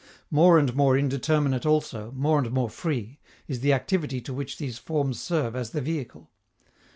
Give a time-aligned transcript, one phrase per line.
[0.31, 4.79] More and more indeterminate also, more and more free, is the activity to which these
[4.79, 6.31] forms serve as the vehicle.